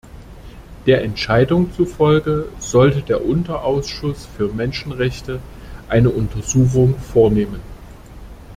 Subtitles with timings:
[0.87, 5.39] Der Entscheidung zufolge sollte der Unterausschuss für Menschenrechte
[5.89, 7.59] eine Untersuchung vornehmen.